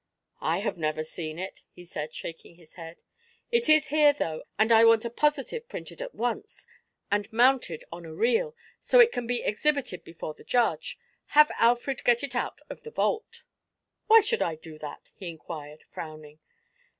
"I 0.41 0.61
have 0.61 0.79
never 0.79 1.03
seen 1.03 1.37
it," 1.37 1.61
he 1.69 1.83
said, 1.83 2.11
shaking 2.11 2.55
his 2.55 2.73
head. 2.73 3.03
"It 3.51 3.69
is 3.69 3.89
here, 3.89 4.13
though, 4.13 4.41
and 4.57 4.71
I 4.71 4.83
want 4.83 5.05
a 5.05 5.11
positive 5.11 5.69
printed 5.69 6.01
at 6.01 6.15
once, 6.15 6.65
and 7.11 7.31
mounted 7.31 7.83
on 7.91 8.07
a 8.07 8.11
reel, 8.15 8.55
so 8.79 8.99
it 8.99 9.11
can 9.11 9.27
be 9.27 9.43
exhibited 9.43 10.03
before 10.03 10.33
the 10.33 10.43
judge. 10.43 10.97
Have 11.37 11.51
Alfred 11.59 12.03
get 12.03 12.23
it 12.23 12.33
out 12.33 12.61
of 12.67 12.81
the 12.81 12.89
vault." 12.89 13.43
"Why 14.07 14.21
should 14.21 14.41
I 14.41 14.55
do 14.55 14.79
that?" 14.79 15.11
he 15.13 15.29
inquired, 15.29 15.83
frowning. 15.91 16.39